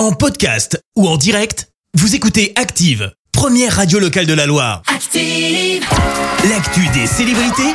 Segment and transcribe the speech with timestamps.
[0.00, 4.80] En podcast ou en direct, vous écoutez Active, première radio locale de la Loire.
[4.86, 5.84] Active.
[6.48, 7.74] L'actu des célébrités,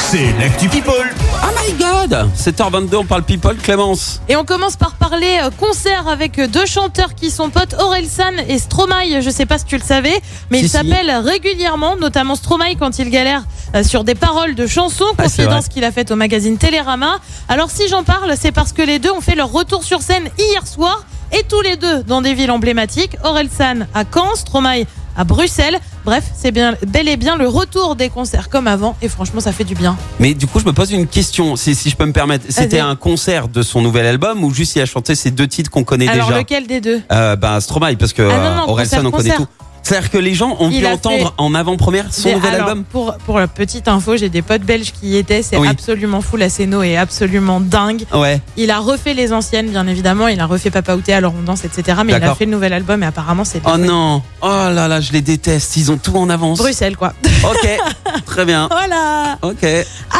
[0.00, 1.12] c'est l'actu People.
[1.42, 4.22] Oh my god 7h22, on parle people, Clémence.
[4.30, 8.58] Et on commence par parler euh, concert avec deux chanteurs qui sont potes, Orelsan et
[8.58, 9.20] Stromae.
[9.20, 10.18] Je sais pas si tu le savais,
[10.50, 10.72] mais Si, ils si.
[10.72, 15.42] s'appellent régulièrement, notamment Stromae quand il galère euh, sur des paroles de chansons, Ouais, c'est
[15.44, 15.74] confidence vrai.
[15.74, 17.18] qu'il a faite au magazine Télérama.
[17.50, 20.30] Alors si j'en parle, c'est parce que les deux ont fait leur retour sur scène
[20.38, 21.04] hier soir
[21.38, 23.16] et tous les deux dans des villes emblématiques.
[23.24, 24.84] Orelsan à Caen, Stromae
[25.16, 25.78] à Bruxelles.
[26.04, 29.52] Bref, c'est bien, bel et bien le retour des concerts comme avant et franchement ça
[29.52, 29.96] fait du bien.
[30.20, 32.44] Mais du coup, je me pose une question, si, si je peux me permettre.
[32.48, 35.70] C'était un concert de son nouvel album ou juste il a chanté ces deux titres
[35.70, 36.38] qu'on connaît Alors déjà?
[36.40, 37.00] lequel des deux?
[37.12, 39.46] Euh, Ben Stromae, parce que Ah non, non, euh, Orelsan, concert, on connaît concert.
[39.46, 39.64] tout.
[39.84, 42.84] C'est-à-dire que les gens ont Il pu entendre fait- en avant-première son nouvel alors, album
[42.84, 45.42] Pour, pour la petite info, j'ai des potes belges qui y étaient.
[45.42, 45.68] C'est Oui.
[45.68, 46.36] absolument fou.
[46.36, 48.04] La scéno est absolument dingue.
[48.14, 48.40] Ouais.
[48.56, 50.26] Il a refait les anciennes, bien évidemment.
[50.28, 51.98] Il a refait Papa Outé, alors on danse, etc.
[52.04, 55.00] Mais il a fait le nouvel album et apparemment c'est Oh non Oh là là,
[55.00, 56.58] je les déteste, ils ont tout en avance.
[56.58, 57.12] Bruxelles, quoi.
[57.44, 57.68] Ok,
[58.26, 58.68] très bien.
[58.70, 59.38] voilà.
[59.42, 59.64] Ok.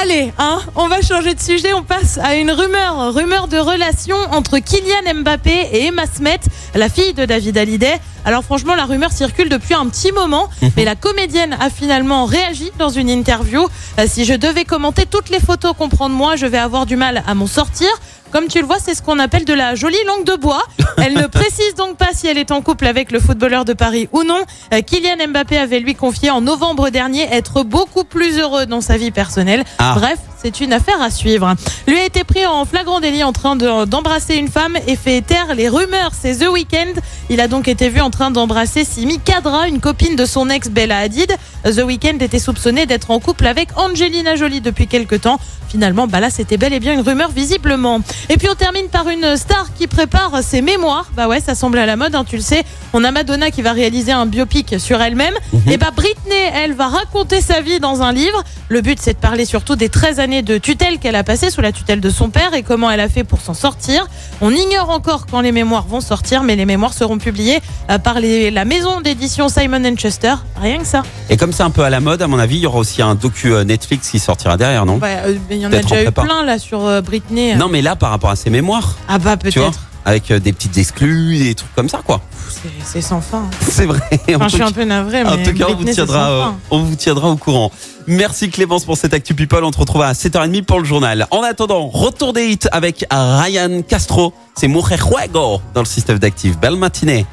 [0.00, 1.72] Allez, hein, on va changer de sujet.
[1.74, 3.12] On passe à une rumeur.
[3.14, 6.40] Rumeur de relation entre Kylian Mbappé et Emma Smet,
[6.74, 8.00] la fille de David Hallyday.
[8.24, 12.70] Alors franchement, la rumeur circule depuis un petit moment, mais la comédienne a finalement réagi
[12.78, 13.66] dans une interview.
[13.98, 16.86] Euh, si je devais commenter toutes les photos qu'on prend de moi, je vais avoir
[16.86, 17.88] du mal à m'en sortir.
[18.32, 20.62] Comme tu le vois, c'est ce qu'on appelle de la jolie langue de bois.
[20.96, 24.08] Elle ne précise donc pas si elle est en couple avec le footballeur de Paris
[24.12, 24.40] ou non.
[24.72, 28.96] Euh, Kylian Mbappé avait lui confié en novembre dernier être beaucoup plus heureux dans sa
[28.96, 29.64] vie personnelle.
[29.78, 29.94] Ah.
[29.96, 31.54] Bref, c'est une affaire à suivre.
[31.86, 35.20] Lui a été pris en flagrant délit en train de- d'embrasser une femme et fait
[35.20, 36.12] taire les rumeurs.
[36.20, 36.94] C'est The Weeknd.
[37.30, 40.68] Il a donc été vu en train d'embrasser Simi Kadra, une copine de son ex
[40.68, 41.32] Bella Hadid.
[41.64, 45.38] The Weeknd était soupçonné d'être en couple avec Angelina Jolie depuis quelque temps.
[45.68, 48.00] Finalement, bah là, c'était bel et bien une rumeur visiblement.
[48.28, 51.06] Et puis on termine par une star qui prépare ses mémoires.
[51.16, 52.62] Bah ouais, ça semble à la mode, hein, tu le sais.
[52.92, 55.32] On a Madonna qui va réaliser un biopic sur elle-même.
[55.70, 58.42] Et bah Britney, elle va raconter sa vie dans un livre.
[58.68, 61.60] Le but, c'est de parler surtout des 13 années de tutelle qu'elle a passées sous
[61.60, 64.06] la tutelle de son père et comment elle a fait pour s'en sortir.
[64.40, 67.60] On ignore encore quand les mémoires vont sortir, mais les mémoires seront publiées
[67.90, 70.34] euh, par les- la maison d'édition Simon Schuster.
[70.60, 71.02] Rien que ça.
[71.28, 73.02] Et comme c'est un peu à la mode, à mon avis, il y aura aussi
[73.02, 74.96] un docu euh, Netflix qui sortira derrière, non?
[74.96, 77.54] Bah, euh, Il y en a en déjà eu plein là sur Britney.
[77.56, 79.80] Non, mais là, par rapport à ses mémoires, Ah bah peut-être.
[80.04, 82.20] Avec euh, des petites exclus, des trucs comme ça, quoi.
[82.50, 83.48] C'est- C'est sans fin.
[83.68, 84.00] C'est vrai.
[84.34, 86.44] Enfin, En je suis un peu navrée, mais En tout cas, on vous, tiendra, euh,
[86.70, 87.70] on vous tiendra au courant.
[88.06, 89.62] Merci Clémence pour cette Actu People.
[89.64, 91.26] On te retrouve à 7h30 pour le journal.
[91.30, 94.32] En attendant, retour des hits avec Ryan Castro.
[94.56, 96.58] C'est Mujer Juego dans le système d'Active.
[96.58, 97.26] Belle matinée.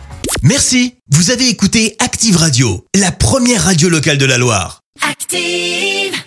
[0.43, 4.81] Merci, vous avez écouté Active Radio, la première radio locale de la Loire.
[5.09, 6.19] Active.